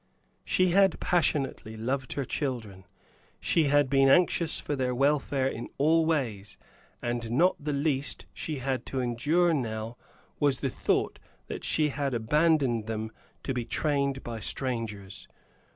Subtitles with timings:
[0.43, 2.85] She had passionately loved her children;
[3.39, 6.57] she had been anxious for their welfare in all ways;
[7.03, 9.97] and not the least she had to endure now
[10.39, 13.11] was the thought that she had abandoned them
[13.43, 15.27] to be trained by strangers.